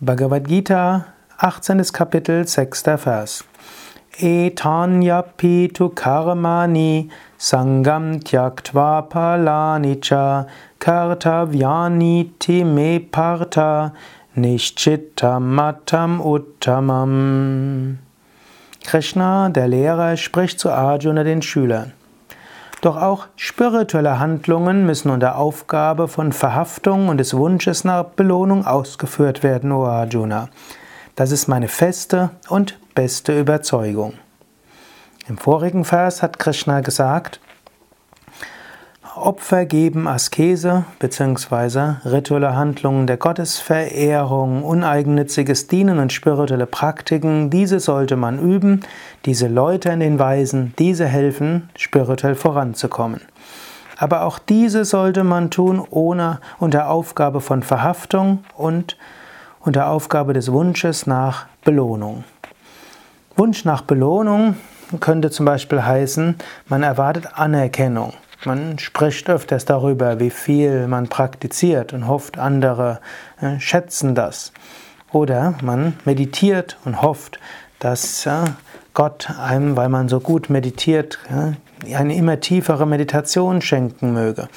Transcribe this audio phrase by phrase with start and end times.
[0.00, 1.06] Bhagavad Gita,
[1.38, 1.92] 18.
[1.92, 2.82] Kapitel, 6.
[3.04, 3.44] Vers.
[4.18, 7.08] Etanyapi karmani
[7.38, 10.46] sangam tyaktva palani cha
[10.80, 13.92] kartavyaniti me parta
[14.36, 17.98] nishchittamatam uttamam.
[18.84, 21.92] Krishna, der Lehrer, spricht zu Arjuna, den Schülern.
[22.84, 29.42] Doch auch spirituelle Handlungen müssen unter Aufgabe von Verhaftung und des Wunsches nach Belohnung ausgeführt
[29.42, 30.50] werden, O Arjuna.
[31.14, 34.12] Das ist meine feste und beste Überzeugung.
[35.26, 37.40] Im vorigen Vers hat Krishna gesagt,
[39.16, 41.94] Opfer geben, Askese bzw.
[42.04, 48.80] rituelle Handlungen der Gottesverehrung, uneigennütziges Dienen und spirituelle Praktiken, diese sollte man üben,
[49.24, 53.20] diese Leute in den Weisen, diese helfen, spirituell voranzukommen.
[53.98, 58.96] Aber auch diese sollte man tun ohne unter Aufgabe von Verhaftung und
[59.60, 62.24] unter Aufgabe des Wunsches nach Belohnung.
[63.36, 64.56] Wunsch nach Belohnung
[64.98, 66.34] könnte zum Beispiel heißen,
[66.66, 68.12] man erwartet Anerkennung.
[68.46, 73.00] Man spricht öfters darüber, wie viel man praktiziert und hofft, andere
[73.40, 74.52] äh, schätzen das.
[75.12, 77.38] Oder man meditiert und hofft,
[77.78, 78.44] dass äh,
[78.92, 84.48] Gott einem, weil man so gut meditiert, äh, eine immer tiefere Meditation schenken möge.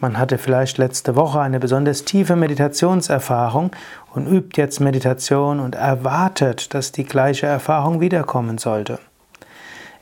[0.00, 3.70] Man hatte vielleicht letzte Woche eine besonders tiefe Meditationserfahrung
[4.12, 8.98] und übt jetzt Meditation und erwartet, dass die gleiche Erfahrung wiederkommen sollte.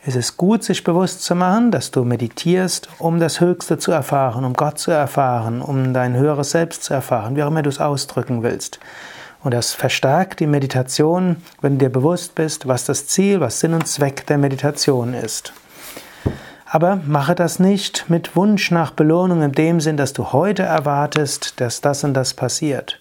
[0.02, 4.46] Es ist gut, sich bewusst zu machen, dass du meditierst, um das Höchste zu erfahren,
[4.46, 7.80] um Gott zu erfahren, um dein höheres Selbst zu erfahren, wie auch immer du es
[7.80, 8.80] ausdrücken willst.
[9.44, 13.74] Und das verstärkt die Meditation, wenn du dir bewusst bist, was das Ziel, was Sinn
[13.74, 15.52] und Zweck der Meditation ist.
[16.64, 21.60] Aber mache das nicht mit Wunsch nach Belohnung in dem Sinn, dass du heute erwartest,
[21.60, 23.00] dass das und das passiert.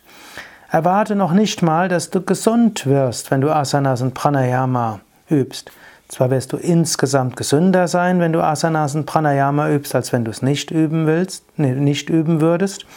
[0.70, 5.72] Erwarte noch nicht mal, dass du gesund wirst, wenn du Asanas und Pranayama übst.
[6.10, 10.32] Zwar wirst du insgesamt gesünder sein, wenn du Asanas und Pranayama übst, als wenn du
[10.32, 12.88] es nicht üben willst, nicht üben würdest.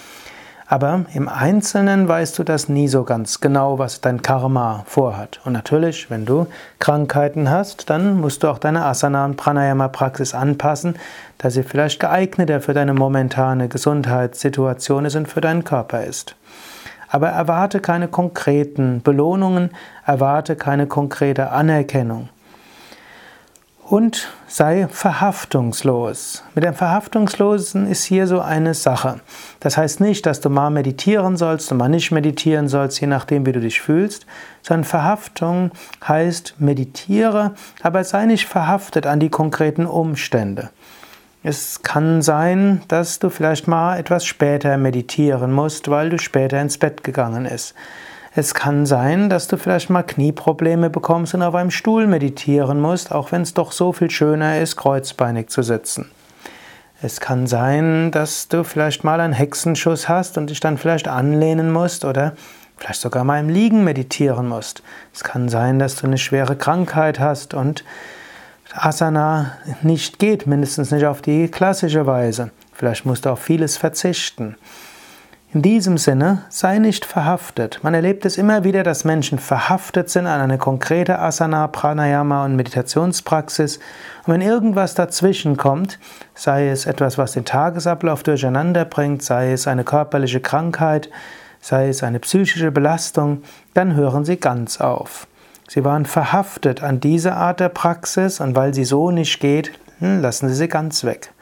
[0.66, 5.40] Aber im Einzelnen weißt du das nie so ganz genau, was dein Karma vorhat.
[5.44, 6.46] Und natürlich, wenn du
[6.78, 10.96] Krankheiten hast, dann musst du auch deine Asana- und Pranayama-Praxis anpassen,
[11.36, 16.34] dass sie vielleicht geeigneter für deine momentane Gesundheitssituation ist und für deinen Körper ist.
[17.08, 19.72] Aber erwarte keine konkreten Belohnungen,
[20.06, 22.30] erwarte keine konkrete Anerkennung
[23.92, 26.42] und sei verhaftungslos.
[26.54, 29.20] Mit dem Verhaftungslosen ist hier so eine Sache.
[29.60, 33.44] Das heißt nicht, dass du mal meditieren sollst und mal nicht meditieren sollst, je nachdem,
[33.44, 34.24] wie du dich fühlst,
[34.62, 35.72] sondern Verhaftung
[36.08, 40.70] heißt meditiere, aber sei nicht verhaftet an die konkreten Umstände.
[41.42, 46.78] Es kann sein, dass du vielleicht mal etwas später meditieren musst, weil du später ins
[46.78, 47.74] Bett gegangen bist.
[48.34, 53.12] Es kann sein, dass du vielleicht mal Knieprobleme bekommst und auf einem Stuhl meditieren musst,
[53.12, 56.10] auch wenn es doch so viel schöner ist, kreuzbeinig zu sitzen.
[57.02, 61.70] Es kann sein, dass du vielleicht mal einen Hexenschuss hast und dich dann vielleicht anlehnen
[61.70, 62.32] musst oder
[62.78, 64.82] vielleicht sogar mal im Liegen meditieren musst.
[65.12, 67.84] Es kann sein, dass du eine schwere Krankheit hast und
[68.74, 72.50] Asana nicht geht, mindestens nicht auf die klassische Weise.
[72.72, 74.56] Vielleicht musst du auf vieles verzichten.
[75.54, 77.80] In diesem Sinne, sei nicht verhaftet.
[77.82, 82.56] Man erlebt es immer wieder, dass Menschen verhaftet sind an eine konkrete Asana, Pranayama und
[82.56, 83.76] Meditationspraxis.
[84.24, 85.98] Und wenn irgendwas dazwischen kommt,
[86.34, 91.10] sei es etwas, was den Tagesablauf durcheinander bringt, sei es eine körperliche Krankheit,
[91.60, 93.42] sei es eine psychische Belastung,
[93.74, 95.26] dann hören sie ganz auf.
[95.68, 100.22] Sie waren verhaftet an diese Art der Praxis und weil sie so nicht geht, hm,
[100.22, 101.34] lassen sie sie ganz weg.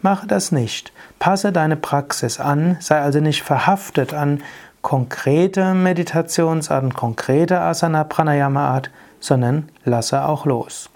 [0.00, 0.92] Mache das nicht.
[1.18, 4.42] Passe deine Praxis an, sei also nicht verhaftet an
[4.80, 10.88] konkrete Meditationsarten, konkrete Asana-Pranayama-Art, sondern lasse auch los.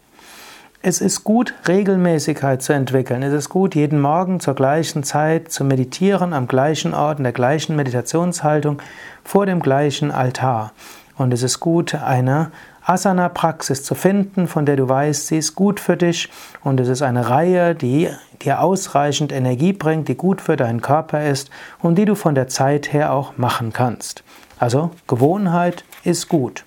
[0.84, 3.22] Es ist gut, Regelmäßigkeit zu entwickeln.
[3.22, 7.32] Es ist gut, jeden Morgen zur gleichen Zeit zu meditieren, am gleichen Ort, in der
[7.32, 8.80] gleichen Meditationshaltung,
[9.24, 10.72] vor dem gleichen Altar.
[11.16, 12.50] Und es ist gut, eine
[12.84, 16.28] Asana-Praxis zu finden, von der du weißt, sie ist gut für dich
[16.62, 18.08] und es ist eine Reihe, die
[18.42, 21.50] dir ausreichend Energie bringt, die gut für deinen Körper ist
[21.80, 24.24] und die du von der Zeit her auch machen kannst.
[24.58, 26.64] Also Gewohnheit ist gut.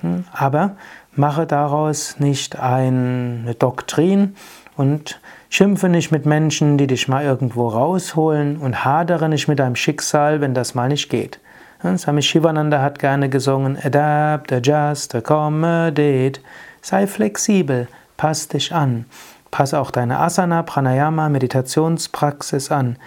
[0.00, 0.76] Hm, aber
[1.14, 4.34] mache daraus nicht eine Doktrin
[4.76, 5.20] und
[5.50, 10.40] schimpfe nicht mit Menschen, die dich mal irgendwo rausholen und hadere nicht mit deinem Schicksal,
[10.40, 11.40] wenn das mal nicht geht.
[11.82, 16.40] Swami Shivananda hat gerne gesungen, adapt, adjust, accommodate.
[16.80, 19.06] Sei flexibel, pass dich an.
[19.50, 22.98] Passe auch deine Asana, Pranayama, Meditationspraxis an.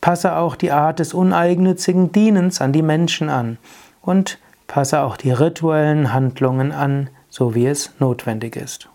[0.00, 3.58] Passe auch die Art des uneigennützigen Dienens an die Menschen an.
[4.00, 4.38] Und
[4.68, 8.89] passe auch die rituellen Handlungen an, so wie es notwendig ist.